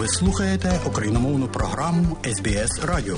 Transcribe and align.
Ви 0.00 0.08
слухаєте 0.08 0.80
україномовну 0.86 1.48
програму 1.48 2.16
СБС 2.24 2.84
Радіо. 2.84 3.16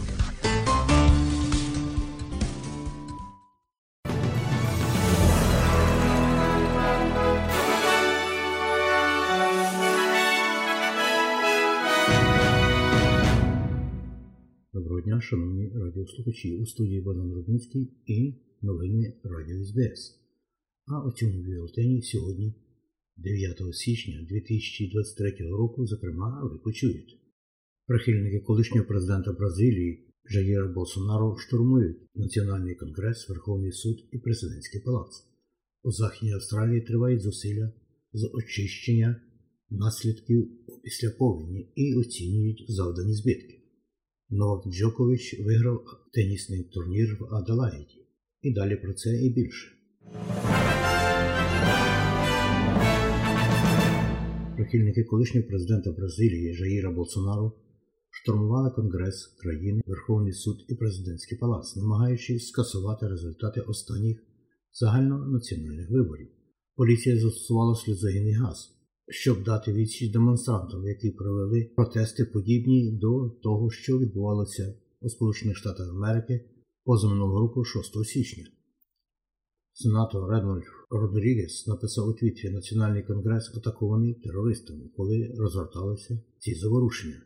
Доброго 14.73 15.01
дня, 15.01 15.21
шановні 15.21 15.73
радіослухачі 15.75 16.57
у 16.62 16.67
студії 16.67 17.01
Богдан 17.01 17.33
Рудницький 17.33 17.91
і 18.07 18.35
новини 18.62 19.12
Радіо 19.25 19.64
СБС. 19.64 20.21
А 20.87 21.05
у 21.07 21.12
цьому 21.12 21.43
бюлетені 21.43 22.03
сьогодні, 22.03 22.55
9 23.17 23.75
січня 23.75 24.27
2023 24.29 25.50
року, 25.50 25.86
зокрема, 25.86 26.50
ви 26.53 26.59
почуєте. 26.59 27.13
Прихильники 27.86 28.41
колишнього 28.41 28.86
президента 28.86 29.32
Бразилії 29.32 30.09
Жаїра 30.25 30.69
Болсонаро 30.69 31.36
штурмують 31.39 31.96
Національний 32.14 32.74
конгрес, 32.74 33.28
Верховний 33.28 33.72
суд 33.72 33.96
і 34.12 34.19
президентський 34.19 34.80
палац. 34.80 35.24
У 35.83 35.91
Західній 35.91 36.33
Австралії 36.33 36.80
тривають 36.80 37.22
зусилля 37.22 37.72
з 38.12 38.30
очищення 38.33 39.20
наслідків 39.70 40.50
після 40.83 41.10
повені 41.10 41.72
і 41.74 41.94
оцінюють 41.94 42.64
завдані 42.69 43.14
збитки. 43.14 43.62
Новак 44.30 44.64
Джокович 44.69 45.41
виграв 45.41 45.84
тенісний 46.12 46.62
турнір 46.62 47.16
в 47.20 47.34
Адалаїді. 47.34 48.06
І 48.42 48.52
далі 48.52 48.77
про 48.77 48.94
це 48.94 49.22
і 49.22 49.30
більше. 49.30 49.69
Прихильники 54.62 55.04
колишнього 55.04 55.46
президента 55.46 55.92
Бразилії 55.92 56.54
Жаїра 56.54 56.91
Болсонару 56.91 57.52
штурмували 58.10 58.70
Конгрес 58.70 59.27
країни, 59.27 59.82
Верховний 59.86 60.32
суд 60.32 60.56
і 60.69 60.74
президентський 60.74 61.38
палац, 61.38 61.77
намагаючись 61.77 62.48
скасувати 62.48 63.08
результати 63.08 63.60
останніх 63.60 64.22
загальнонаціональних 64.72 65.91
виборів. 65.91 66.28
Поліція 66.77 67.20
застосувала 67.20 67.74
сльозогінний 67.74 68.32
газ, 68.32 68.69
щоб 69.08 69.44
дати 69.44 69.72
відсіч 69.72 70.12
демонстрантам, 70.12 70.86
які 70.86 71.10
провели 71.10 71.70
протести 71.76 72.24
подібні 72.24 72.92
до 72.92 73.28
того, 73.42 73.70
що 73.70 73.98
відбувалося 73.98 74.74
у 75.00 75.08
Сполучених 75.08 75.56
Штатах 75.56 75.88
Америки 75.88 76.44
позаминулого 76.84 77.41
року 77.41 77.64
6 77.64 78.04
січня. 78.04 78.44
Сенатор 79.75 80.31
Редмольд 80.31 80.65
Родрігес 80.91 81.67
написав 81.67 82.09
у 82.09 82.12
твіттері 82.12 82.53
Національний 82.53 83.03
конгрес 83.03 83.55
атакований 83.56 84.15
терористами, 84.15 84.81
коли 84.97 85.34
розгорталися 85.39 86.19
ці 86.39 86.55
заворушення. 86.55 87.23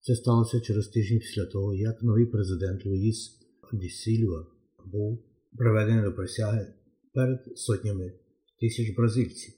Це 0.00 0.14
сталося 0.14 0.60
через 0.60 0.88
тиждень 0.88 1.18
після 1.18 1.46
того, 1.46 1.74
як 1.74 2.02
новий 2.02 2.26
президент 2.26 2.86
Луїс 2.86 3.40
Дісільва 3.72 4.46
був 4.84 5.24
приведений 5.56 6.04
до 6.04 6.12
присяги 6.12 6.66
перед 7.14 7.58
сотнями 7.58 8.12
тисяч 8.60 8.96
бразильців. 8.96 9.54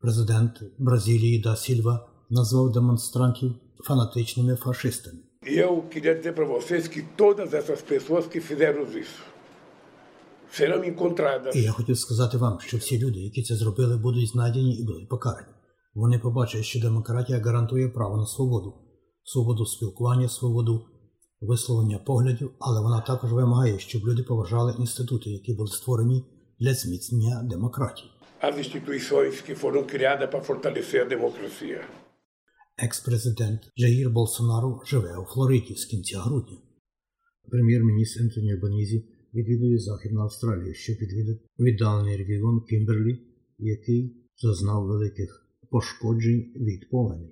Президент 0.00 0.62
Бразилії 0.78 1.40
Да 1.40 1.56
Сільва 1.56 2.10
назвав 2.30 2.72
демонстрантів 2.72 3.54
фанатичними 3.84 4.56
фашистами. 4.56 5.18
Eu 5.42 5.82
queria 5.92 6.14
dizer 6.14 6.34
para 6.34 6.44
vocês 6.44 6.82
que 6.94 7.02
todas 7.16 7.54
essas 7.54 7.80
pessoas. 7.80 8.24
І 11.54 11.62
я 11.62 11.72
хотів 11.72 11.98
сказати 11.98 12.36
вам, 12.36 12.60
що 12.60 12.76
всі 12.76 12.98
люди, 12.98 13.20
які 13.20 13.42
це 13.42 13.56
зробили, 13.56 13.96
будуть 13.96 14.28
знайдені 14.28 14.76
і 14.76 14.84
будуть 14.84 15.08
покарані. 15.08 15.52
Вони 15.94 16.18
побачать, 16.18 16.64
що 16.64 16.80
демократія 16.80 17.38
гарантує 17.38 17.88
право 17.88 18.16
на 18.16 18.26
свободу, 18.26 18.74
свободу 19.24 19.66
спілкування, 19.66 20.28
свободу 20.28 20.86
висловлення 21.40 21.98
поглядів, 21.98 22.50
але 22.58 22.80
вона 22.80 23.00
також 23.00 23.32
вимагає, 23.32 23.78
щоб 23.78 24.06
люди 24.06 24.22
поважали 24.22 24.74
інститути, 24.78 25.30
які 25.30 25.54
були 25.54 25.70
створені 25.70 26.24
для 26.60 26.74
зміцнення 26.74 27.42
демократії. 27.42 28.10
As 28.42 28.54
instituições 28.58 29.34
que 29.46 29.54
foram 29.54 29.84
criadas 29.92 30.30
para 30.32 30.44
fortalecer 30.48 30.98
a 31.04 31.08
democracia. 31.14 31.80
Екс-президент 32.76 33.60
Джаїр 33.78 34.10
Болсонару 34.10 34.82
живе 34.86 35.16
у 35.18 35.24
Флориді 35.24 35.74
з 35.74 35.84
кінця 35.84 36.18
грудня. 36.18 36.58
Прем'єр-міністр 37.50 38.20
Ентоні 38.20 38.52
Албанізі 38.52 39.04
відвідує 39.34 39.78
Західну 39.78 40.20
Австралію, 40.20 40.74
щоб 40.74 40.96
відвідати 40.96 41.40
віддалений 41.58 42.16
регіон 42.16 42.60
Кімберлі, 42.60 43.18
який 43.58 44.16
зазнав 44.36 44.86
великих 44.86 45.46
пошкоджень 45.70 46.52
від 46.56 46.90
повені. 46.90 47.30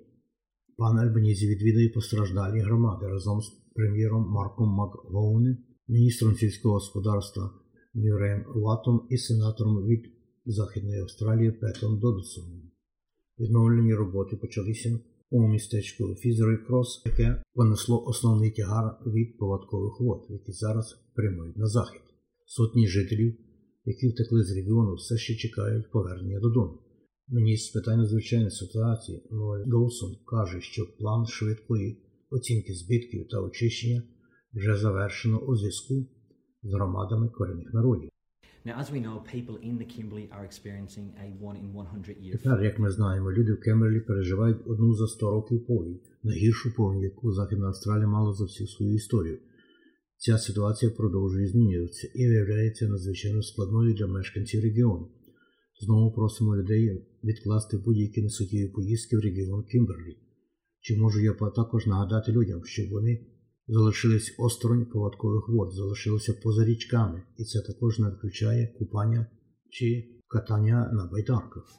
Пан 0.77 0.99
Альбанізі 0.99 1.47
відвідує 1.47 1.89
постраждалі 1.89 2.59
громади 2.59 3.07
разом 3.07 3.41
з 3.41 3.49
прем'єром 3.75 4.29
Марком 4.29 4.69
Макгоунем, 4.69 5.57
міністром 5.87 6.35
сільського 6.35 6.73
господарства 6.73 7.51
Мюрреєм 7.93 8.45
Ваттом 8.55 9.07
і 9.09 9.17
сенатором 9.17 9.85
від 9.85 10.05
Західної 10.45 11.01
Австралії 11.01 11.51
Петом 11.51 11.99
Додсоном. 11.99 12.61
Відновлені 13.39 13.93
роботи 13.93 14.35
почалися 14.35 14.99
у 15.29 15.47
містечку 15.47 16.15
Фізерой 16.15 16.57
Крос, 16.57 17.01
яке 17.05 17.43
понесло 17.53 18.03
основний 18.05 18.51
тягар 18.51 18.97
від 19.05 19.37
повадкових 19.37 19.99
вод, 19.99 20.25
які 20.29 20.51
зараз 20.51 20.95
прямують 21.19 21.57
на 21.57 21.67
захід. 21.67 22.01
Сотні 22.45 22.87
жителів, 22.87 23.37
які 23.85 24.07
втекли 24.07 24.43
з 24.43 24.55
регіону, 24.55 24.93
все 24.93 25.17
ще 25.17 25.35
чекають 25.35 25.91
повернення 25.91 26.39
додому. 26.39 26.79
Міністр 27.27 27.69
з 27.69 27.73
питань 27.73 27.99
надзвичайної 27.99 28.51
ситуації 28.51 29.23
Ноель 29.31 29.65
Доусон 29.65 30.15
каже, 30.25 30.61
що 30.61 30.97
план 30.97 31.25
швидкої 31.25 31.97
оцінки 32.29 32.73
збитків 32.73 33.27
та 33.27 33.41
очищення 33.41 34.03
вже 34.53 34.77
завершено 34.77 35.39
у 35.39 35.55
зв'язку 35.55 36.07
з 36.63 36.73
громадами 36.73 37.29
корінних 37.29 37.73
народів. 37.73 38.09
Now, 38.65 38.75
as 38.83 38.91
we 38.91 38.99
know, 39.05 39.15
people 39.35 39.57
in 39.69 39.75
the 39.81 39.87
Kimberley 39.93 40.27
are 40.35 40.45
experiencing 40.49 41.07
a 41.25 41.27
one 41.49 41.57
in 41.63 41.69
100 41.73 42.11
year 42.11 42.31
Тепер, 42.31 42.63
як 42.63 42.79
ми 42.79 42.91
знаємо, 42.91 43.31
люди 43.31 43.53
в 43.53 43.59
Кімберлі 43.59 43.99
переживають 43.99 44.57
одну 44.65 44.93
за 44.93 45.07
100 45.07 45.31
років 45.31 45.67
повінь, 45.67 45.99
найгіршу 46.23 46.75
повінь, 46.75 47.01
яку 47.01 47.31
Західна 47.31 47.67
Австралія 47.67 48.07
мала 48.07 48.33
за 48.33 48.43
всю 48.43 48.67
свою 48.67 48.93
історію. 48.93 49.39
Ця 50.21 50.37
ситуація 50.37 50.91
продовжує 50.91 51.47
змінюватися 51.47 52.07
і 52.15 52.27
виявляється 52.27 52.87
надзвичайно 52.87 53.43
складною 53.43 53.93
для 53.93 54.07
мешканців 54.07 54.63
регіону. 54.63 55.07
Знову 55.81 56.11
просимо 56.11 56.55
людей 56.55 57.07
відкласти 57.23 57.77
будь-які 57.77 58.21
несуттєві 58.21 58.67
поїздки 58.67 59.17
в 59.17 59.19
регіон 59.19 59.63
Кімберлі. 59.63 60.17
Чи 60.81 60.97
можу 60.97 61.19
я 61.19 61.33
також 61.33 61.87
нагадати 61.87 62.31
людям, 62.31 62.65
щоб 62.65 62.89
вони 62.89 63.25
залишились 63.67 64.35
осторонь 64.37 64.85
повадкових 64.85 65.49
вод, 65.49 65.73
залишилися 65.73 66.33
поза 66.33 66.65
річками, 66.65 67.23
і 67.37 67.43
це 67.43 67.61
також 67.61 67.99
не 67.99 68.09
включає 68.09 68.67
купання 68.67 69.25
чи 69.69 70.05
катання 70.27 70.91
на 70.93 71.05
байдарках. 71.05 71.77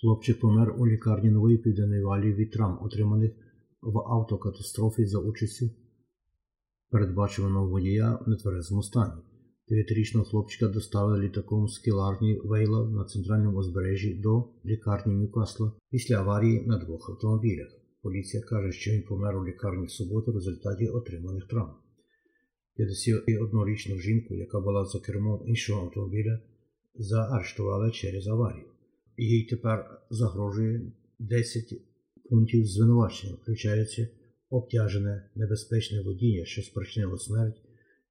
Хлопчик 0.00 0.40
помер 0.40 0.74
у 0.78 0.86
лікарні 0.86 1.30
нової 1.30 1.58
південної 1.58 2.02
валії 2.02 2.34
від 2.34 2.52
травм, 2.52 2.78
отриманих 2.82 3.32
в 3.82 3.98
автокатастрофі 3.98 5.06
за 5.06 5.18
участю 5.18 5.70
передбачуваного 6.90 7.68
водія 7.68 8.18
в 8.26 8.28
нетверезому 8.28 8.82
стані. 8.82 9.22
Дев'ятирічного 9.68 10.26
хлопчика 10.26 10.68
доставили 10.68 11.20
літаком 11.20 11.68
з 11.68 11.78
кіларні 11.78 12.40
Вейла 12.44 12.90
на 12.90 13.04
центральному 13.04 13.58
узбережжі 13.58 14.14
до 14.14 14.48
лікарні 14.64 15.14
Ньюкасла 15.14 15.72
після 15.90 16.16
аварії 16.16 16.66
на 16.66 16.78
двох 16.78 17.10
автомобілях. 17.10 17.68
Поліція 18.02 18.42
каже, 18.42 18.72
що 18.72 18.90
він 18.90 19.02
помер 19.02 19.36
у 19.36 19.46
лікарні 19.46 19.86
в 19.86 19.90
суботу 19.90 20.32
в 20.32 20.34
результаті 20.34 20.88
отриманих 20.88 21.46
травм. 21.46 21.74
51-річну 22.78 23.98
жінку, 23.98 24.34
яка 24.34 24.60
була 24.60 24.84
за 24.84 25.00
кермом 25.00 25.42
іншого 25.46 25.82
автомобіля, 25.86 26.40
заарештували 26.94 27.90
через 27.90 28.26
аварію. 28.26 28.66
Їй 29.16 29.46
тепер 29.46 30.00
загрожує 30.10 30.92
10 31.18 31.82
пунктів 32.30 32.66
звинувачення, 32.66 33.34
включаючи 33.42 34.08
обтяжене 34.50 35.30
небезпечне 35.34 36.02
водіння, 36.02 36.44
що 36.44 36.62
спричинило 36.62 37.18
смерть, 37.18 37.62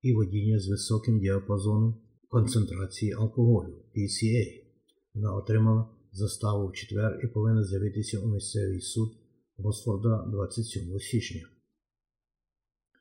і 0.01 0.13
водіння 0.13 0.60
з 0.60 0.69
високим 0.69 1.19
діапазоном 1.19 1.95
концентрації 2.27 3.13
алкоголю 3.13 3.74
PCA. 3.95 4.63
Вона 5.13 5.33
отримала 5.36 5.89
заставу 6.12 6.68
в 6.68 6.74
четвер 6.74 7.19
і 7.24 7.27
повинна 7.27 7.63
з'явитися 7.63 8.19
у 8.19 8.27
місцевий 8.27 8.81
суд 8.81 9.10
Госфорда 9.57 10.25
27 10.31 11.00
січня. 11.00 11.48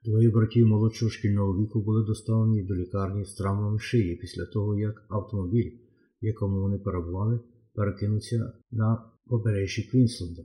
Двоє 0.05 0.31
братів 0.31 0.67
молодшого 0.67 1.11
шкільного 1.11 1.63
віку 1.63 1.83
були 1.83 2.07
доставлені 2.07 2.63
до 2.63 2.75
лікарні 2.75 3.25
з 3.25 3.35
травмами 3.35 3.79
шиї 3.79 4.17
після 4.17 4.47
того, 4.47 4.79
як 4.79 5.07
автомобіль, 5.09 5.79
в 6.23 6.27
якому 6.27 6.61
вони 6.61 6.79
перебували, 6.79 7.41
перекинувся 7.75 8.53
на 8.71 9.11
побережжі 9.27 9.83
Квінсленда. 9.83 10.43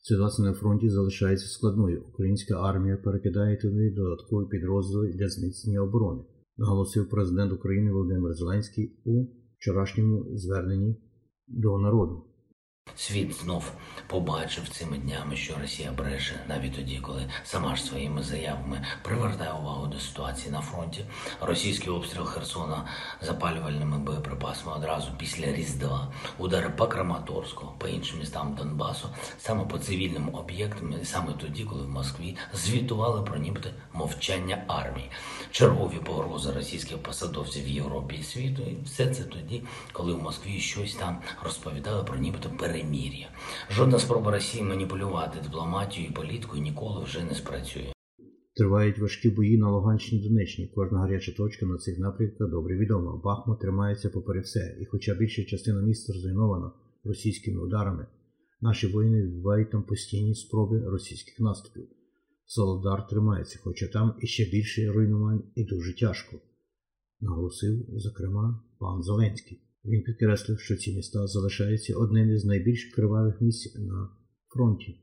Ситуація 0.00 0.48
на 0.48 0.54
фронті 0.54 0.90
залишається 0.90 1.46
складною. 1.46 2.04
Українська 2.08 2.54
армія 2.54 2.96
перекидає 2.96 3.56
туди 3.56 3.90
додаткові 3.90 4.48
підрозділи 4.48 5.12
для 5.12 5.28
зміцнення 5.28 5.80
оборони, 5.80 6.22
наголосив 6.56 7.08
президент 7.08 7.52
України 7.52 7.92
Володимир 7.92 8.34
Зеленський 8.34 9.00
у 9.04 9.26
вчорашньому 9.58 10.26
зверненні 10.38 10.96
до 11.48 11.78
народу. 11.78 12.27
Світ 12.96 13.34
знов 13.34 13.72
побачив 14.06 14.68
цими 14.68 14.98
днями, 14.98 15.36
що 15.36 15.54
Росія 15.60 15.92
бреше 15.92 16.40
навіть 16.48 16.76
тоді, 16.76 16.98
коли 16.98 17.30
сама 17.44 17.76
ж 17.76 17.82
своїми 17.82 18.22
заявами 18.22 18.86
привертає 19.02 19.52
увагу 19.52 19.86
до 19.86 20.00
ситуації 20.00 20.50
на 20.50 20.60
фронті. 20.60 21.04
Російський 21.40 21.90
обстріл 21.90 22.24
Херсона 22.24 22.84
запалювальними 23.20 23.98
боєприпасами 23.98 24.76
одразу 24.76 25.08
після 25.18 25.52
Різдва, 25.52 26.12
удари 26.38 26.70
по 26.70 26.86
Краматорську, 26.86 27.72
по 27.78 27.88
іншим 27.88 28.18
містам 28.18 28.54
Донбасу, 28.54 29.08
саме 29.38 29.64
по 29.64 29.78
цивільним 29.78 30.34
об'єктам, 30.34 30.94
і 31.02 31.04
саме 31.04 31.32
тоді, 31.32 31.64
коли 31.64 31.82
в 31.82 31.90
Москві 31.90 32.36
звітували 32.52 33.22
про 33.22 33.36
нібито 33.36 33.68
мовчання 33.92 34.64
армії, 34.68 35.10
чергові 35.50 35.98
погрози 36.04 36.52
російських 36.52 36.98
посадовців 36.98 37.64
в 37.64 37.68
Європі 37.68 38.16
і 38.16 38.22
світу, 38.22 38.62
і 38.62 38.84
все 38.84 39.06
це 39.06 39.24
тоді, 39.24 39.62
коли 39.92 40.12
в 40.12 40.22
Москві 40.22 40.60
щось 40.60 40.94
там 40.94 41.18
розповідали 41.42 42.04
про 42.04 42.16
нібито 42.16 42.50
перемір'я. 42.78 43.30
Жодна 43.70 43.98
спроба 43.98 44.30
Росії 44.30 44.64
маніпулювати 44.64 45.40
дипломатією 45.44 46.10
і 46.10 46.14
політикою 46.14 46.62
ніколи 46.62 47.04
вже 47.04 47.24
не 47.24 47.34
спрацює. 47.34 47.92
Тривають 48.56 48.98
важкі 48.98 49.30
бої 49.30 49.58
на 49.58 49.70
Луганщині 49.70 50.28
Донеччині. 50.28 50.72
Кожна 50.74 50.98
гаряча 50.98 51.32
точка 51.32 51.66
на 51.66 51.78
цих 51.78 51.98
напрямках 51.98 52.50
добре 52.50 52.78
відома. 52.78 53.20
Бахмут 53.24 53.60
тримається 53.60 54.10
попри 54.10 54.40
все, 54.40 54.76
і 54.80 54.84
хоча 54.84 55.14
більша 55.14 55.44
частина 55.44 55.82
міста 55.82 56.12
зруйнована 56.12 56.72
російськими 57.04 57.60
ударами, 57.60 58.06
наші 58.60 58.86
воїни 58.86 59.22
відбувають 59.22 59.70
там 59.70 59.82
постійні 59.82 60.34
спроби 60.34 60.88
російських 60.88 61.40
наступів. 61.40 61.88
Солодар 62.46 63.06
тримається, 63.06 63.58
хоча 63.62 63.86
там 63.86 64.14
іще 64.20 64.44
більше 64.44 64.92
руйнувань 64.92 65.42
і 65.54 65.64
дуже 65.64 65.96
тяжко, 65.96 66.36
наголосив, 67.20 67.86
зокрема, 67.88 68.64
пан 68.78 69.02
Зеленський. 69.02 69.67
Він 69.88 70.02
підкреслив, 70.02 70.60
що 70.60 70.76
ці 70.76 70.92
міста 70.92 71.26
залишаються 71.26 71.96
одним 71.96 72.30
із 72.30 72.44
найбільш 72.44 72.84
кривавих 72.94 73.40
місць 73.40 73.74
на 73.76 74.08
фронті. 74.54 75.00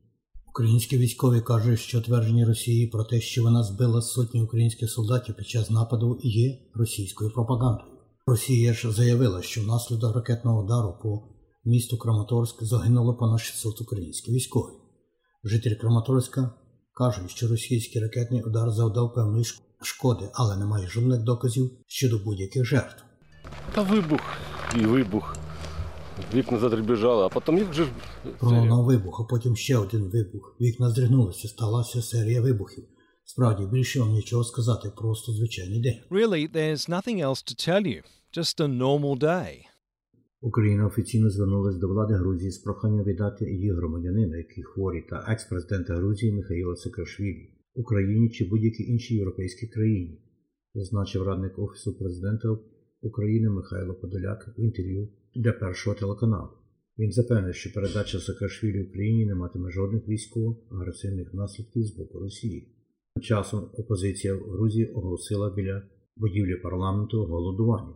Українські 0.48 0.98
військові 0.98 1.42
кажуть, 1.42 1.80
що 1.80 2.02
твердження 2.02 2.46
Росії 2.46 2.88
про 2.88 3.04
те, 3.04 3.22
що 3.22 3.44
вона 3.44 3.64
збила 3.64 4.02
сотні 4.02 4.42
українських 4.42 4.92
солдатів 4.92 5.36
під 5.36 5.48
час 5.48 5.70
нападу, 5.70 6.20
є 6.24 6.58
російською 6.74 7.32
пропагандою. 7.32 7.92
Росія 8.28 8.74
ж 8.74 8.92
заявила, 8.92 9.42
що 9.42 9.62
внаслідок 9.62 10.16
ракетного 10.16 10.64
удару 10.64 11.00
по 11.04 11.24
місту 11.66 11.98
Краматорськ 11.98 12.64
загинуло 12.64 13.18
понад 13.18 13.40
600 13.40 13.82
українських 13.82 14.34
військових. 14.34 14.74
Жителі 15.44 15.76
Краматорська 15.76 16.54
кажуть, 16.94 17.32
що 17.32 17.48
російський 17.48 18.02
ракетний 18.02 18.44
удар 18.44 18.72
завдав 18.72 19.14
певної 19.14 19.46
шкоди, 19.82 20.30
але 20.34 20.58
немає 20.58 20.88
жодних 20.88 21.24
доказів 21.24 21.72
щодо 21.88 22.20
будь-яких 22.20 22.66
жертв. 22.66 23.04
Та 23.76 23.82
вибух 23.82 24.22
і 24.82 24.86
вибух. 24.86 25.38
Вікна 26.34 26.58
задребіжали, 26.58 27.26
а 27.26 27.30
потім 27.30 27.58
як 27.58 27.74
же 27.74 27.84
ж 27.84 27.90
Пролунав 28.40 28.86
вибух, 28.86 29.22
а 29.22 29.24
потім 29.24 29.56
ще 29.56 29.78
один 29.78 30.02
вибух. 30.02 30.58
Вікна 30.62 30.90
здригнулися, 30.90 31.48
сталася 31.48 32.02
серія 32.02 32.42
вибухів. 32.42 32.84
Справді 33.24 33.66
більше 33.66 34.00
вам 34.00 34.12
нічого 34.12 34.44
сказати, 34.44 34.92
просто 34.98 35.32
звичайний 35.32 35.82
день. 35.82 36.00
Really, 36.12 36.56
there's 36.56 36.90
nothing 36.90 37.22
else 37.22 37.42
to 37.50 37.70
tell 37.70 37.84
you. 37.88 38.02
Just 38.38 38.62
a 38.62 38.68
normal 38.68 39.20
day. 39.20 39.56
Україна 40.42 40.88
офіційно 40.88 41.30
звернулася 41.30 41.80
до 41.80 41.88
влади 41.88 42.14
Грузії 42.14 42.52
з 42.52 42.58
проханням 42.58 43.06
віддати 43.06 43.46
її 43.46 43.72
громадянина, 43.72 44.38
який 44.38 44.64
хворі, 44.64 45.06
та 45.10 45.26
екс-президента 45.28 45.96
Грузії 45.96 46.32
Михаїла 46.32 46.76
Саакашвілі, 46.76 47.50
Україні 47.76 48.30
чи 48.30 48.46
будь-якій 48.46 48.84
іншій 48.84 49.16
європейській 49.16 49.68
країні, 49.68 50.22
зазначив 50.74 51.24
радник 51.24 51.60
Офісу 51.60 51.98
президента 51.98 52.50
України 53.06 53.50
Михайло 53.50 53.94
Подоляк 53.94 54.48
в 54.58 54.60
інтерв'ю 54.60 55.10
для 55.36 55.52
першого 55.52 55.96
телеканалу. 55.96 56.50
Він 57.00 57.12
запевнив, 57.12 57.56
що 57.56 57.74
передача 57.74 58.20
Саакашвілі 58.20 58.84
Україні 58.84 59.26
не 59.26 59.36
матиме 59.36 59.72
жодних 59.72 60.08
військово-агресивних 60.08 61.34
наслідків 61.34 61.84
з 61.84 61.96
боку 61.98 62.20
Росії. 62.20 62.68
Тим 63.16 63.24
часом 63.24 63.70
опозиція 63.74 64.36
в 64.36 64.40
Грузії 64.40 64.86
оголосила 64.86 65.54
біля 65.56 65.84
будівлі 66.16 66.56
парламенту 66.56 67.26
голодування. 67.26 67.94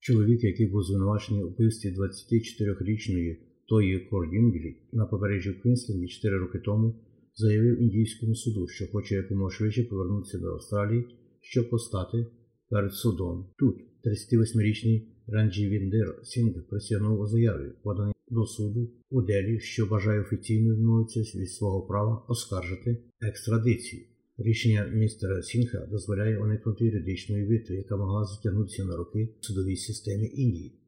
Чоловік, 0.00 0.44
який 0.44 0.66
був 0.66 0.82
звинувачений 0.82 1.44
у 1.44 1.48
вбивстві 1.48 1.94
24-річної 1.94 3.36
Тої 3.68 4.00
Кордінгелі 4.00 4.76
на 4.92 5.06
побережжі 5.06 5.52
Квінсленді 5.52 6.08
4 6.08 6.38
роки 6.38 6.58
тому, 6.58 6.94
заявив 7.36 7.82
індійському 7.82 8.34
суду, 8.34 8.68
що 8.68 8.86
хоче 8.86 9.14
якомога 9.14 9.50
швидше 9.50 9.84
повернутися 9.84 10.38
до 10.38 10.46
Австралії, 10.46 11.04
щоб 11.40 11.70
постати 11.70 12.26
перед 12.70 12.92
судом. 12.92 13.46
Тут 13.58 13.76
38-річний 14.04 15.02
Раджвіндер 15.26 16.20
Сінг 16.22 16.68
присягнув 16.68 17.20
у 17.20 17.26
заяві, 17.26 17.72
поданій 17.82 18.12
до 18.30 18.46
суду 18.46 18.90
у 19.10 19.22
Делі, 19.22 19.60
що 19.60 19.86
бажає 19.86 20.20
офіційно 20.20 20.74
відмовитися 20.74 21.38
від 21.38 21.50
свого 21.50 21.86
права 21.86 22.26
оскаржити 22.28 23.02
екстрадицію. 23.20 24.02
Рішення 24.38 24.86
містера 24.94 25.42
Сінга 25.42 25.88
дозволяє 25.90 26.38
уникнути 26.38 26.84
юридичної 26.84 27.44
битви, 27.44 27.76
яка 27.76 27.96
могла 27.96 28.24
затягнутися 28.24 28.84
на 28.84 28.96
роки 28.96 29.28
в 29.40 29.44
судовій 29.44 29.76
системі 29.76 30.30
Індії. 30.34 30.85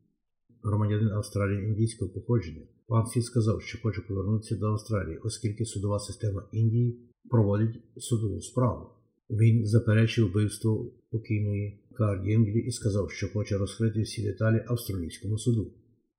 Громадянин 0.63 1.09
Австралії 1.09 1.69
індійського 1.69 2.11
походження 2.11 2.63
пан 2.87 3.07
Сінг 3.07 3.25
сказав, 3.25 3.63
що 3.63 3.79
хоче 3.83 4.01
повернутися 4.01 4.57
до 4.57 4.67
Австралії, 4.67 5.19
оскільки 5.19 5.65
судова 5.65 5.99
система 5.99 6.49
Індії 6.53 6.99
проводить 7.31 7.83
судову 7.97 8.41
справу. 8.41 8.87
Він 9.31 9.67
заперечив 9.67 10.29
вбивство 10.29 10.93
покійної 11.11 11.85
Кордінглі 11.95 12.61
і 12.61 12.71
сказав, 12.71 13.11
що 13.11 13.29
хоче 13.29 13.59
розкрити 13.59 14.03
всі 14.03 14.23
деталі 14.23 14.65
австралійському 14.69 15.39
суду. 15.39 15.73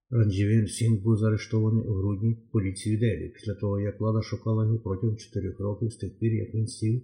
Раджвіндер 0.10 0.68
Сінг 0.68 1.02
був 1.02 1.18
заарештований 1.18 1.84
у 1.84 1.94
грудні 1.94 2.38
поліцією 2.52 3.00
Делі 3.00 3.30
після 3.36 3.54
того, 3.54 3.80
як 3.80 4.00
влада 4.00 4.22
шукала 4.22 4.66
його 4.66 4.80
протягом 4.80 5.18
4 5.18 5.56
років 5.60 5.92
з 5.92 5.96
тих 5.96 6.20
пір, 6.20 6.34
як 6.34 6.56
він 6.56 6.68
сів 6.68 7.02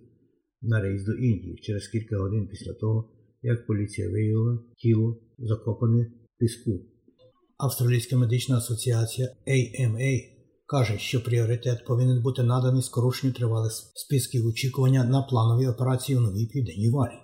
на 0.61 0.81
рейс 0.81 1.03
до 1.03 1.13
Індії 1.13 1.55
через 1.55 1.87
кілька 1.87 2.17
годин 2.17 2.47
після 2.47 2.73
того, 2.73 3.09
як 3.41 3.67
поліція 3.67 4.09
виявила 4.09 4.59
тіло 4.77 5.21
закопане 5.37 6.11
в 6.35 6.39
піску. 6.39 6.85
Австралійська 7.57 8.17
медична 8.17 8.57
асоціація 8.57 9.35
AMA 9.47 10.21
каже, 10.67 10.97
що 10.97 11.23
пріоритет 11.23 11.85
повинен 11.85 12.21
бути 12.21 12.43
наданий 12.43 12.81
скороченню 12.81 13.33
тривалих 13.33 13.71
списків 13.95 14.47
очікування 14.47 15.03
на 15.03 15.21
планові 15.21 15.67
операції 15.67 16.17
у 16.17 16.21
новій 16.21 16.45
південній 16.45 16.89
валі. 16.89 17.15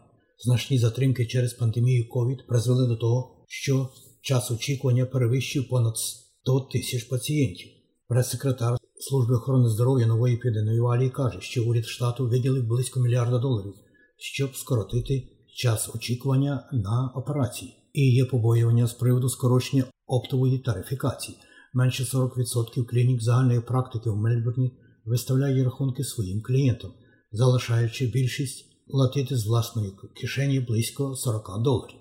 Значні 0.45 0.79
затримки 0.79 1.25
через 1.25 1.53
пандемію 1.53 2.05
COVID 2.15 2.47
призвели 2.47 2.87
до 2.87 2.95
того, 2.95 3.45
що 3.47 3.89
час 4.21 4.51
очікування 4.51 5.05
перевищив 5.05 5.69
понад 5.69 5.97
100 5.97 6.59
тисяч 6.59 7.03
пацієнтів. 7.03 7.67
Прес-секретар 8.07 8.77
Служби 9.01 9.35
охорони 9.35 9.69
здоров'я 9.69 10.07
нової 10.07 10.37
південної 10.37 10.79
валії 10.79 11.09
каже, 11.09 11.37
що 11.41 11.65
уряд 11.65 11.85
штату 11.85 12.27
виділив 12.27 12.67
близько 12.67 12.99
мільярда 12.99 13.37
доларів, 13.37 13.73
щоб 14.17 14.55
скоротити 14.55 15.27
час 15.55 15.95
очікування 15.95 16.69
на 16.73 17.11
операції. 17.15 17.73
І 17.93 18.13
є 18.13 18.25
побоювання 18.25 18.87
з 18.87 18.93
приводу 18.93 19.29
скорочення 19.29 19.83
оптової 20.11 20.59
тарифікації. 20.59 21.37
Менше 21.73 22.03
40% 22.03 22.85
клінік 22.85 23.21
загальної 23.21 23.61
практики 23.61 24.09
в 24.09 24.17
Мельбурні 24.17 24.71
виставляє 25.05 25.63
рахунки 25.63 26.03
своїм 26.03 26.41
клієнтам, 26.41 26.91
залишаючи 27.31 28.05
більшість 28.07 28.65
платити 28.87 29.37
з 29.37 29.45
власної 29.45 29.91
кишені 30.21 30.59
близько 30.59 31.15
40 31.15 31.63
доларів. 31.63 31.97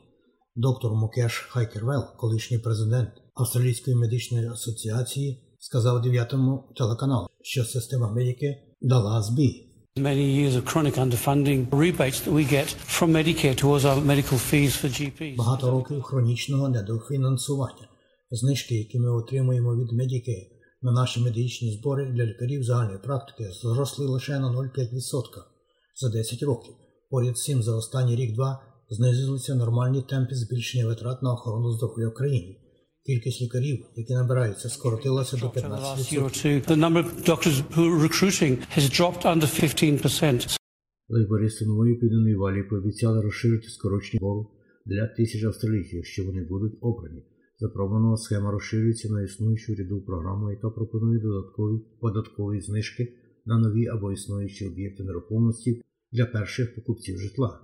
Доктор 0.57 0.95
Мукеш 0.95 1.38
Хайкервелл, 1.50 2.05
колишній 2.17 2.59
президент 2.59 3.09
Австралійської 3.35 3.97
медичної 3.97 4.47
асоціації, 4.47 5.57
сказав 5.59 6.02
дев'ятому 6.02 6.73
телеканалу, 6.76 7.26
що 7.43 7.64
система 7.64 8.12
медики 8.12 8.57
дала 8.81 9.23
збій. 9.23 9.67
Many 9.97 10.26
years 10.38 10.55
of 10.57 10.64
chronic 10.64 10.97
underfunding, 10.99 11.67
rebates 11.69 12.21
that 12.21 12.33
we 12.33 12.45
get 12.45 12.69
from 12.97 13.12
Medicare 13.12 13.57
towards 13.62 13.85
our 13.85 14.00
medical 14.12 14.38
fees 14.38 14.73
for 14.81 14.88
GPs. 14.88 15.37
Багато 15.37 15.71
років 15.71 16.02
хронічного 16.02 16.69
недофінансування. 16.69 17.89
Знижки, 18.31 18.75
які 18.75 18.99
ми 18.99 19.11
отримуємо 19.11 19.77
від 19.77 19.93
Medicare 19.93 20.47
на 20.83 20.93
наші 20.93 21.21
медичні 21.21 21.73
збори 21.73 22.13
для 22.13 22.25
лікарів 22.25 22.65
загальної 22.65 22.99
практики, 22.99 23.51
зросли 23.63 24.07
лише 24.07 24.39
на 24.39 24.49
0,5% 24.49 25.23
за 25.97 26.09
10 26.09 26.43
років. 26.43 26.75
Поряд 27.11 27.39
з 27.39 27.45
цим 27.45 27.63
за 27.63 27.77
останній 27.77 28.17
рік-два 28.17 28.63
знизилися 28.91 29.55
нормальні 29.55 30.03
темпи 30.03 30.35
збільшення 30.35 30.87
витрат 30.87 31.23
на 31.23 31.33
охорону 31.33 31.73
здоров'я 31.73 32.09
в 32.09 32.15
країні. 32.15 32.57
Кількість 33.07 33.43
лікарів, 33.43 33.87
які 33.97 34.15
набираються, 34.15 34.69
скоротилася 34.69 35.37
до 35.37 35.47
In 35.47 35.53
the 35.53 35.69
last 35.69 36.13
year 36.13 36.23
or 36.23 36.31
15%. 36.31 36.43
two, 36.43 36.61
the 36.73 36.77
number 36.77 37.01
of 37.05 37.25
doctors 37.25 37.57
who 37.75 37.83
are 37.91 38.03
recruiting 38.09 38.53
has 38.77 38.85
dropped 38.99 39.25
under 39.25 39.47
15%. 39.47 40.57
Лейбористи 41.09 41.67
нової 41.67 41.95
південної 41.95 42.37
валії 42.37 42.63
пообіцяли 42.63 43.23
розширити 43.23 43.69
скорочення 43.69 44.19
бору 44.21 44.51
для 44.87 45.07
тисяч 45.07 45.45
австралійців, 45.45 45.97
якщо 45.97 46.25
вони 46.25 46.43
будуть 46.43 46.79
обрані. 46.81 47.23
Запропонована 47.61 48.17
схема 48.17 48.50
розширюється 48.50 49.12
на 49.12 49.23
існуючу 49.23 49.75
ряду 49.75 50.00
програму, 50.00 50.50
яка 50.50 50.71
пропонує 50.71 51.21
додаткові 51.21 51.81
податкові 52.00 52.61
знижки 52.61 53.14
на 53.45 53.59
нові 53.59 53.87
або 53.87 54.12
існуючі 54.12 54.67
об'єкти 54.67 55.05
нерухомості 55.05 55.83
для 56.12 56.26
перших 56.26 56.75
покупців 56.75 57.19
житла. 57.19 57.61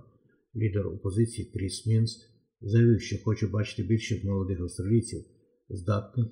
Лідер 0.55 0.87
опозиції 0.87 1.51
Кріс 1.53 1.85
Мінс 1.85 2.29
заявив, 2.61 3.01
що 3.01 3.23
хоче 3.23 3.47
бачити 3.47 3.83
більше 3.83 4.21
молодих 4.23 4.59
австралійців, 4.59 5.25
здатних 5.69 6.27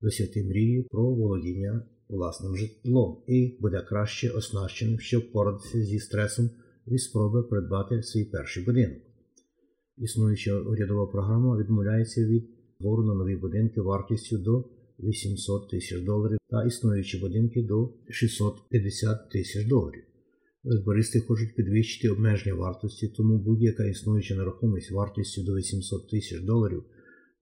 досягти 0.00 0.44
мрії 0.44 0.82
про 0.82 1.14
володіння 1.14 1.82
власним 2.08 2.56
житлом 2.56 3.22
і 3.26 3.58
буде 3.60 3.82
краще 3.88 4.30
оснащеним, 4.30 5.00
щоб 5.00 5.22
впоратися 5.22 5.84
зі 5.84 5.98
стресом 5.98 6.50
від 6.86 7.00
спроби 7.00 7.42
придбати 7.42 8.02
свій 8.02 8.24
перший 8.24 8.64
будинок. 8.64 8.98
Існуюча 9.96 10.60
урядова 10.60 11.06
програма 11.06 11.58
відмовляється 11.58 12.26
від 12.26 12.57
на 12.80 13.14
нові 13.14 13.36
будинки 13.36 13.80
вартістю 13.80 14.38
до 14.38 14.64
800 14.98 15.70
тисяч 15.70 16.04
доларів 16.04 16.38
та 16.50 16.64
існуючі 16.64 17.18
будинки 17.18 17.62
до 17.62 17.94
650 18.08 19.30
тисяч 19.30 19.66
доларів. 19.66 20.02
Збористи 20.64 21.20
хочуть 21.20 21.56
підвищити 21.56 22.12
обмеження 22.12 22.54
вартості, 22.54 23.08
тому 23.08 23.38
будь-яка 23.38 23.84
існуюча 23.84 24.34
нерухомість 24.34 24.90
вартістю 24.90 25.42
до 25.42 25.54
800 25.54 26.10
тисяч 26.10 26.40
доларів 26.40 26.84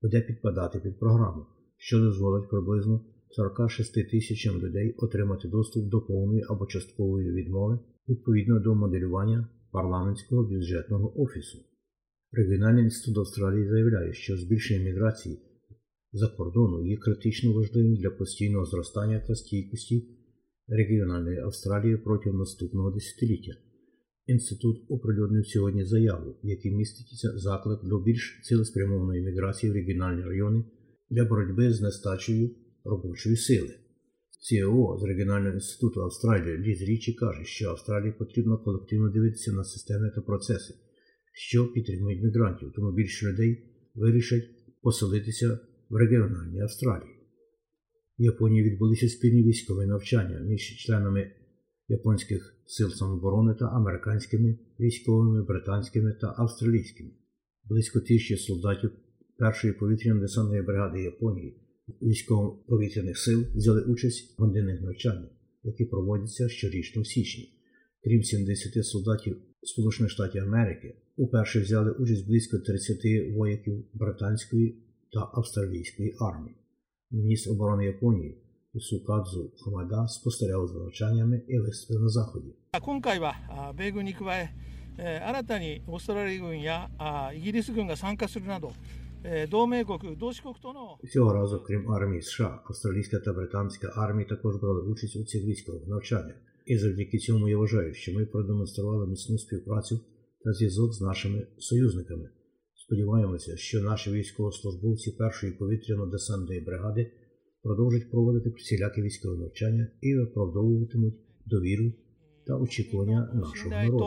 буде 0.02 0.20
підпадати 0.20 0.80
під 0.80 0.98
програму, 0.98 1.46
що 1.76 1.98
дозволить 1.98 2.50
приблизно 2.50 3.04
46 3.30 4.10
тисячам 4.10 4.58
людей 4.60 4.94
отримати 4.98 5.48
доступ 5.48 5.88
до 5.88 6.00
повної 6.00 6.44
або 6.48 6.66
часткової 6.66 7.32
відмови 7.32 7.78
відповідно 8.08 8.60
до 8.60 8.74
моделювання 8.74 9.48
парламентського 9.72 10.42
бюджетного 10.44 11.22
офісу. 11.22 11.58
Регіональний 12.32 12.84
інститут 12.84 13.18
Австралії 13.18 13.68
заявляє, 13.68 14.12
що 14.12 14.36
збільшення 14.36 14.84
міграції 14.84 15.38
за 16.12 16.28
кордону 16.28 16.86
є 16.86 16.96
критично 16.96 17.52
важливим 17.52 17.96
для 17.96 18.10
постійного 18.10 18.64
зростання 18.64 19.20
та 19.20 19.34
стійкості 19.34 20.08
регіональної 20.68 21.38
Австралії 21.38 21.96
протягом 21.96 22.38
наступного 22.38 22.90
десятиліття. 22.90 23.52
Інститут 24.26 24.76
оприлюднив 24.88 25.46
сьогодні 25.46 25.84
заяву, 25.84 26.36
в 26.44 26.46
якій 26.48 26.70
міститься 26.70 27.38
заклик 27.38 27.84
до 27.84 28.00
більш 28.00 28.40
цілеспрямованої 28.44 29.22
міграції 29.22 29.72
в 29.72 29.74
регіональні 29.74 30.22
райони 30.22 30.64
для 31.10 31.24
боротьби 31.24 31.72
з 31.72 31.80
нестачею 31.80 32.50
робочої 32.84 33.36
сили. 33.36 33.74
CEO 34.46 34.98
з 34.98 35.02
регіонального 35.02 35.54
інституту 35.54 36.00
Австралії 36.00 36.58
Ліз 36.58 36.82
Річі 36.82 37.14
каже, 37.14 37.44
що 37.44 37.70
Австралії 37.70 38.12
потрібно 38.12 38.58
колективно 38.58 39.08
дивитися 39.08 39.52
на 39.52 39.64
системи 39.64 40.10
та 40.14 40.20
процеси, 40.20 40.74
що 41.38 41.72
підтримують 41.72 42.22
мігрантів, 42.22 42.72
тому 42.74 42.92
більше 42.92 43.26
людей 43.26 43.62
вирішать 43.94 44.44
поселитися 44.82 45.58
в 45.88 45.96
регіональній 45.96 46.60
Австралії. 46.60 47.10
В 48.18 48.22
Японії 48.22 48.62
відбулися 48.62 49.08
спільні 49.08 49.42
військові 49.42 49.86
навчання 49.86 50.40
між 50.40 50.76
членами 50.76 51.32
японських 51.88 52.56
сил 52.66 52.90
самооборони 52.90 53.54
та 53.54 53.64
американськими 53.64 54.58
військовими, 54.80 55.42
британськими 55.42 56.12
та 56.20 56.34
австралійськими. 56.36 57.10
Близько 57.64 58.00
тисячі 58.00 58.36
солдатів 58.36 58.90
першої 59.38 59.72
повітряно-десантної 59.72 60.66
бригади 60.66 61.02
Японії 61.02 61.60
військово-повітряних 62.02 63.18
сил 63.18 63.44
взяли 63.54 63.82
участь 63.82 64.38
в 64.38 64.42
годинних 64.42 64.80
навчаннях, 64.80 65.30
які 65.62 65.84
проводяться 65.84 66.48
щорічно 66.48 67.02
в 67.02 67.06
січні. 67.06 67.52
Крім 68.04 68.22
70 68.22 68.86
солдатів 68.86 69.36
Сполучених 69.66 70.10
Штатів 70.10 70.42
Америки 70.42 70.94
уперше 71.16 71.60
взяли 71.60 71.90
участь 71.90 72.26
близько 72.26 72.58
30 72.58 72.98
вояків 73.36 73.84
британської 73.94 74.76
та 75.12 75.30
австралійської 75.34 76.16
армії. 76.20 76.54
Міністр 77.10 77.50
оборони 77.50 77.84
Японії 77.84 78.38
Сукадзу 78.80 79.52
Хамада 79.64 80.08
спостерігав 80.08 80.68
за 80.68 80.78
навчаннями 80.78 81.42
і 81.48 81.58
виступив 81.58 82.02
на 82.02 82.08
заході. 82.08 82.54
цього 91.06 91.32
разу, 91.32 91.64
крім 91.66 91.92
армії 91.92 92.22
США, 92.22 92.60
австралійська 92.64 93.18
та 93.18 93.32
британська 93.32 93.92
армії 93.96 94.28
також 94.28 94.56
брали 94.56 94.82
участь 94.82 95.16
у 95.16 95.24
цих 95.24 95.44
військових 95.44 95.88
навчаннях 95.88 96.36
і 96.66 96.78
завдяки 96.78 97.18
цьому 97.18 97.48
я 97.48 97.58
вважаю, 97.58 97.94
що 97.94 98.12
ми 98.12 98.26
продемонстрували 98.26 99.06
міцну 99.06 99.38
співпрацю 99.38 100.00
та 100.44 100.52
зв'язок 100.52 100.94
з 100.94 101.00
нашими 101.00 101.46
союзниками. 101.58 102.28
Сподіваємося, 102.74 103.56
що 103.56 103.82
наші 103.82 104.10
військовослужбовці 104.10 105.10
першої 105.10 105.52
повітряно-десантної 105.52 106.64
бригади 106.64 107.12
продовжать 107.62 108.10
проводити 108.10 108.50
всілякі 108.50 109.02
військові 109.02 109.38
навчання 109.38 109.88
і 110.00 110.14
виправдовуватимуть 110.14 111.14
довіру 111.46 111.92
та 112.46 112.56
очікування 112.56 113.30
нашого 113.34 113.70
народу. 113.70 113.98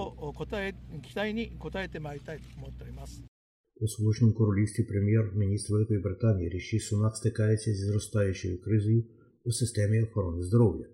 У 3.81 3.87
Сполученому 3.87 4.35
королівстві 4.35 4.83
прем'єр-міністр 4.83 5.73
Великої 5.73 5.99
Британії 5.99 6.49
Ріші 6.49 6.79
Сунак 6.79 7.15
стикається 7.15 7.73
зі 7.73 7.85
зростаючою 7.85 8.61
кризою 8.61 9.03
у 9.43 9.51
системі 9.51 10.03
охорони 10.03 10.43
здоров'я. 10.43 10.85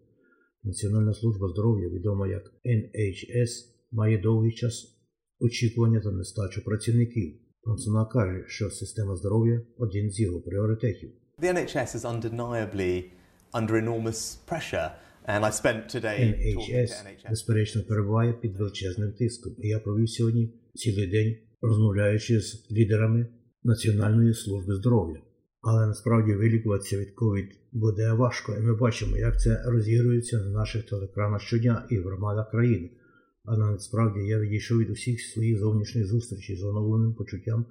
Національна 0.65 1.13
служба 1.13 1.49
здоров'я, 1.49 1.89
відома 1.89 2.27
як 2.27 2.43
NHS, 2.65 3.49
має 3.91 4.17
довгий 4.17 4.51
час 4.51 4.97
очікування 5.39 5.99
та 5.99 6.11
нестачу 6.11 6.63
працівників. 6.63 7.33
Пан 7.61 7.77
Сунак 7.77 8.09
каже, 8.09 8.43
що 8.47 8.69
система 8.69 9.15
здоров'я 9.15 9.61
один 9.77 10.11
з 10.11 10.19
його 10.19 10.41
пріоритетів. 10.41 11.11
The 11.41 11.53
NHS 11.53 11.95
is 11.95 12.21
undeniably 12.21 13.03
under 13.53 13.73
enormous 13.83 14.37
pressure, 14.49 14.89
and 15.27 15.43
I 15.43 15.51
spent 15.51 15.95
today 15.95 16.19
NHS, 16.19 16.89
NHS. 16.89 17.29
безперечно, 17.29 17.83
перебуває 17.83 18.33
під 18.33 18.57
величезним 18.57 19.13
тиском. 19.13 19.55
І 19.59 19.67
я 19.67 19.79
провів 19.79 20.09
сьогодні 20.09 20.53
цілий 20.73 21.07
день, 21.07 21.35
розмовляючи 21.61 22.41
з 22.41 22.71
лідерами 22.71 23.27
Національної 23.63 24.33
служби 24.33 24.75
здоров'я. 24.75 25.21
Але 25.67 25.87
насправді 25.87 26.33
вилікуватися 26.33 26.97
від 26.97 27.13
COVID 27.15 27.47
буде 27.71 28.13
важко, 28.13 28.55
і 28.55 28.59
ми 28.59 28.75
бачимо, 28.75 29.17
як 29.17 29.41
це 29.41 29.63
розігрується 29.65 30.37
на 30.37 30.49
наших 30.49 30.89
телекранах 30.89 31.41
щодня 31.41 31.87
і 31.89 31.99
в 31.99 32.03
громадах 32.03 32.51
країни. 32.51 32.89
Але 33.43 33.71
насправді 33.71 34.19
я 34.19 34.39
відійшов 34.39 34.79
від 34.79 34.89
усіх 34.89 35.21
своїх 35.21 35.59
зовнішніх 35.59 36.05
зустрічей 36.05 36.55
з 36.55 36.63
оновленим 36.63 37.13
почуттям 37.13 37.65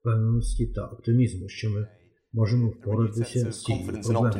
впевненості 0.00 0.66
та 0.66 0.86
оптимізму, 0.86 1.48
що 1.48 1.70
ми 1.70 1.86
можемо 2.32 2.68
впоратися 2.68 3.52
з 3.52 3.62
цією 3.62 3.84
проблемою. 3.86 4.32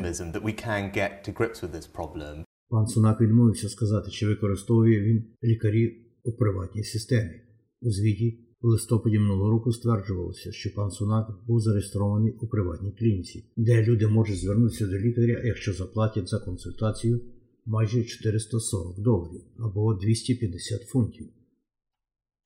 Пан 2.69 2.87
Сунак 2.87 3.21
відмовився 3.21 3.69
сказати, 3.69 4.11
чи 4.11 4.27
використовує 4.27 5.01
він 5.01 5.23
лікарів 5.43 5.93
у 6.23 6.31
приватній 6.31 6.83
системі. 6.83 7.41
У 7.81 7.91
звіті 7.91 8.42
у 8.63 8.69
листопаді 8.69 9.19
минулого 9.19 9.49
року 9.49 9.71
стверджувалося, 9.71 10.51
що 10.51 10.73
пан 10.73 10.91
Сунак 10.91 11.39
був 11.47 11.59
зареєстрований 11.59 12.33
у 12.41 12.47
приватній 12.47 12.91
клініці, 12.91 13.45
де 13.57 13.83
люди 13.83 14.07
можуть 14.07 14.39
звернутися 14.39 14.87
до 14.87 14.99
лікаря, 14.99 15.41
якщо 15.45 15.73
заплатять 15.73 16.29
за 16.29 16.39
консультацію 16.39 17.21
майже 17.65 18.03
440 18.03 18.99
доларів 18.99 19.41
або 19.59 19.93
250 19.93 20.81
фунтів. 20.81 21.27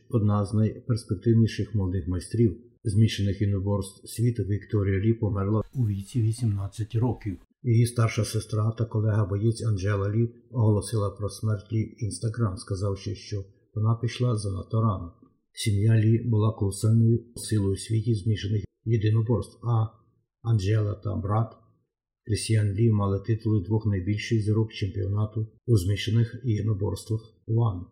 Одна 0.09 0.45
з 0.45 0.53
найперспективніших 0.53 1.75
молодих 1.75 2.07
майстрів 2.07 2.57
змішаних 2.83 3.41
іноборств 3.41 4.07
світу 4.09 4.43
Вікторія 4.43 4.99
Лі 4.99 5.13
померла 5.13 5.63
у 5.73 5.87
віці 5.87 6.21
18 6.21 6.95
років. 6.95 7.37
Її 7.63 7.85
старша 7.85 8.25
сестра 8.25 8.71
та 8.71 8.85
колега 8.85 9.25
боєць 9.25 9.63
Анджела 9.63 10.09
Лі 10.09 10.29
оголосила 10.51 11.09
про 11.09 11.29
смерть 11.29 11.73
Лі 11.73 11.83
в 11.83 12.03
інстаграм, 12.03 12.57
сказавши, 12.57 13.15
що 13.15 13.45
вона 13.75 13.95
пішла 13.95 14.35
занадто 14.35 14.81
рано. 14.81 15.13
Сім'я 15.59 15.99
Лі 15.99 16.17
була 16.17 16.53
колосальною 16.53 17.23
силою 17.35 17.73
у 17.73 17.77
світі 17.77 18.15
змішаних 18.15 18.63
єдиноборств, 18.85 19.67
а 19.67 19.87
Анджела 20.41 20.93
та 20.93 21.15
брат 21.15 21.53
Крістіан 22.25 22.73
Лі 22.73 22.91
мали 22.91 23.19
титули 23.19 23.63
двох 23.63 23.85
найбільших 23.85 24.41
зірок 24.41 24.73
чемпіонату 24.73 25.47
у 25.67 25.77
змішаних 25.77 26.41
єдиноборствах 26.43 27.33
One. 27.47 27.85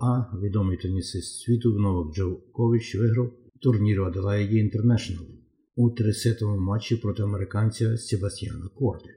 А 0.00 0.38
відомий 0.38 0.76
тенісист 0.76 1.40
світу 1.40 1.78
Новак 1.78 2.14
Джокович 2.14 2.94
виграв 2.94 3.32
турнір 3.60 4.02
Аделаїді 4.02 4.56
Інтернешнл 4.56 5.22
у 5.74 5.90
трисетовому 5.90 6.60
матчі 6.60 6.96
проти 6.96 7.22
американця 7.22 7.96
Себастьяна 7.96 8.68
Корди. 8.68 9.10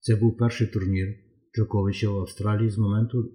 Це 0.00 0.16
був 0.16 0.36
перший 0.36 0.66
турнір 0.66 1.14
Джоковича 1.56 2.10
в 2.10 2.18
Австралії 2.18 2.70
з 2.70 2.78
моменту 2.78 3.30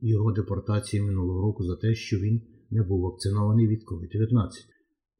його 0.00 0.32
депортації 0.32 1.02
минулого 1.02 1.42
року 1.42 1.64
за 1.64 1.76
те, 1.76 1.94
що 1.94 2.18
він 2.18 2.42
не 2.74 2.82
був 2.82 3.00
вакцинований 3.00 3.66
від 3.68 3.80
COVID-19. 3.84 4.50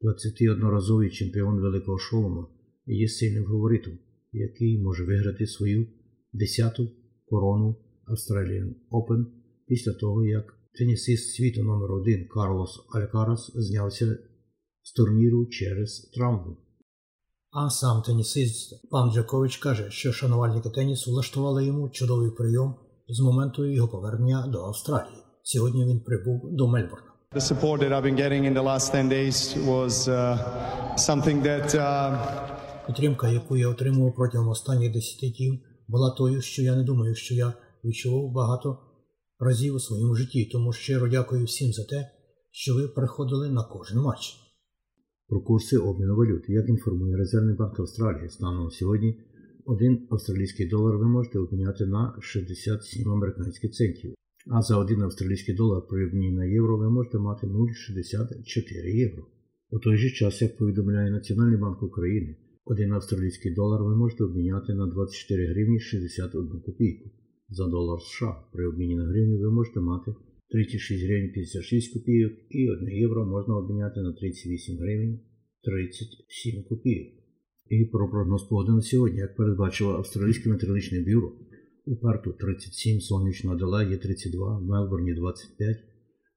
21-разовий 0.01 1.09
чемпіон 1.09 1.61
Великого 1.61 1.97
Шолома 1.97 2.47
є 2.85 3.07
сильним 3.07 3.45
фаворитом, 3.45 3.99
який 4.31 4.81
може 4.81 5.03
виграти 5.03 5.47
свою 5.47 5.87
10-ту 6.33 6.91
корону 7.25 7.75
Australian 8.07 8.73
Open 8.91 9.25
після 9.67 9.93
того, 9.93 10.25
як 10.25 10.57
тенісист 10.77 11.35
світу 11.35 11.63
номер 11.63 11.91
1 11.91 12.27
Карлос 12.27 12.85
Алькарас 12.93 13.51
знявся 13.55 14.17
з 14.83 14.93
турніру 14.93 15.45
через 15.45 15.99
травму. 15.99 16.57
А 17.51 17.69
сам 17.69 18.01
тенісист 18.01 18.89
пан 18.89 19.11
Джакович 19.11 19.57
каже, 19.57 19.91
що 19.91 20.11
шанувальники 20.11 20.69
тенісу 20.69 21.11
влаштували 21.11 21.65
йому 21.65 21.89
чудовий 21.89 22.31
прийом 22.31 22.75
з 23.07 23.19
моменту 23.19 23.65
його 23.65 23.87
повернення 23.87 24.47
до 24.47 24.59
Австралії. 24.59 25.17
Сьогодні 25.43 25.85
він 25.85 25.99
прибув 25.99 26.41
до 26.51 26.67
Мельбурна. 26.67 27.14
The 27.35 27.41
support 27.41 27.81
that 27.81 27.91
I've 27.91 28.07
been 28.09 28.15
getting 28.15 28.45
in 28.45 28.53
the 28.53 28.61
last 28.61 28.93
10 28.93 29.09
days 29.09 29.57
was 29.57 30.07
uh, 30.07 30.95
something 30.95 31.43
that 31.43 31.75
uh, 31.75 32.15
Підтримка, 32.87 33.27
яку 33.29 33.57
я 33.57 33.69
отримував 33.69 34.15
протягом 34.15 34.47
останніх 34.47 34.91
10 34.91 35.33
днів, 35.37 35.59
була 35.87 36.15
тою, 36.17 36.41
що 36.41 36.61
я 36.61 36.75
не 36.75 36.83
думаю, 36.83 37.15
що 37.15 37.35
я 37.35 37.53
відчував 37.85 38.31
багато 38.31 38.77
разів 39.39 39.75
у 39.75 39.79
своєму 39.79 40.15
житті. 40.15 40.49
Тому 40.51 40.73
щиро 40.73 41.07
дякую 41.07 41.45
всім 41.45 41.73
за 41.73 41.83
те, 41.83 42.11
що 42.51 42.75
ви 42.75 42.87
приходили 42.87 43.49
на 43.49 43.63
кожен 43.63 43.97
матч. 43.97 44.35
Про 45.27 45.41
курси 45.41 45.77
обміну 45.77 46.15
валют. 46.15 46.43
Як 46.47 46.69
інформує 46.69 47.17
Резервний 47.17 47.55
банк 47.55 47.79
Австралії, 47.79 48.29
станом 48.29 48.63
на 48.63 48.69
сьогодні 48.69 49.19
один 49.65 50.07
австралійський 50.11 50.67
долар 50.69 50.97
ви 50.97 51.05
можете 51.05 51.39
обміняти 51.39 51.85
на 51.85 52.17
67 52.21 53.11
американських 53.11 53.71
центів. 53.71 54.15
А 54.47 54.61
за 54.61 54.77
один 54.77 55.01
австралійський 55.01 55.55
долар 55.55 55.81
при 55.89 56.07
обміні 56.07 56.31
на 56.31 56.45
євро 56.45 56.77
ви 56.77 56.89
можете 56.89 57.17
мати 57.17 57.47
0,64 57.47 58.95
євро. 58.95 59.25
У 59.69 59.79
той 59.79 59.97
же 59.97 60.09
час, 60.09 60.41
як 60.41 60.57
повідомляє 60.57 61.11
Національний 61.11 61.57
банк 61.57 61.83
України, 61.83 62.35
один 62.65 62.93
австралійський 62.93 63.53
долар 63.53 63.83
ви 63.83 63.95
можете 63.95 64.23
обміняти 64.23 64.73
на 64.73 64.87
24 64.87 65.47
гривні 65.47 65.79
61 65.79 66.61
копійку. 66.65 67.09
За 67.49 67.67
долар 67.67 68.01
США 68.01 68.43
при 68.53 68.67
обміні 68.67 68.95
на 68.95 69.05
гривню 69.05 69.39
ви 69.39 69.51
можете 69.51 69.79
мати 69.79 70.15
36 70.49 71.05
гривень 71.05 71.31
56 71.31 71.93
копійок 71.93 72.33
і 72.49 72.69
1 72.69 72.89
євро 72.89 73.25
можна 73.25 73.57
обміняти 73.57 74.01
на 74.01 74.13
38 74.13 74.77
гривень 74.77 75.19
37 75.63 76.63
копійок. 76.63 77.07
І 77.69 77.85
про 77.85 78.09
прогноз 78.09 78.43
погоди 78.43 78.71
на 78.71 78.81
сьогодні, 78.81 79.19
як 79.19 79.35
передбачило 79.35 79.91
Австралійське 79.93 80.49
метеорологічне 80.49 80.99
бюро, 81.01 81.33
у 81.85 81.95
Перту 81.95 82.33
37, 82.33 83.01
сонячно 83.01 83.51
Аделаїді 83.51 83.97
32, 83.97 84.59
в 84.59 84.63
Мелбурні 84.63 85.13
25, 85.13 85.77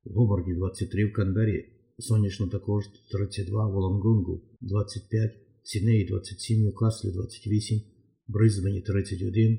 в 0.05 0.13
Гобарді 0.13 0.55
23, 0.55 1.07
в 1.07 1.13
Канбері 1.13 1.65
сонячно 1.99 2.49
також 2.49 2.85
32, 3.13 3.67
в 3.67 3.77
Олонгонгу 3.77 4.43
25, 4.61 5.33
в 5.63 5.69
Сіднеї 5.69 6.05
27, 6.05 6.61
в 6.61 6.65
Ньюкаслі 6.65 7.13
28, 7.13 7.79
в 8.29 8.33
Брисбені 8.33 8.81
31, 8.81 9.59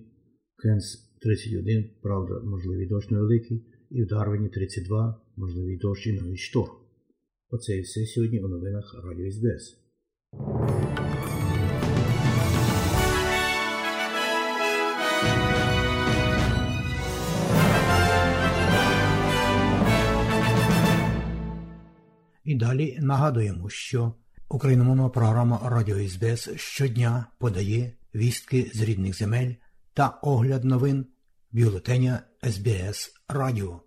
Кенс 0.63 1.15
31, 1.21 1.89
правда, 2.01 2.39
можливий 2.39 2.87
дощ 2.87 3.09
невеликий, 3.09 3.65
і 3.91 4.03
в 4.03 4.07
Дарвіні 4.07 4.49
32, 4.49 5.21
можливий 5.35 5.77
дощ 5.77 6.07
і 6.07 6.13
навіть 6.13 6.37
шторм. 6.37 6.71
Оце 7.49 7.77
і 7.77 7.81
все 7.81 8.05
сьогодні 8.05 8.39
у 8.39 8.47
новинах 8.47 8.95
Радіо 9.03 9.31
СБС. 9.31 9.77
І 22.49 22.55
далі 22.55 22.97
нагадуємо, 23.01 23.69
що 23.69 24.13
україномовна 24.49 25.09
програма 25.09 25.61
Радіо 25.65 26.09
СБС 26.09 26.49
щодня 26.55 27.25
подає 27.37 27.93
вістки 28.15 28.71
з 28.73 28.81
рідних 28.81 29.17
земель 29.17 29.53
та 29.93 30.07
огляд 30.07 30.63
новин 30.63 31.05
бюлетеня 31.51 32.19
СБС 32.43 33.13
Радіо. 33.27 33.81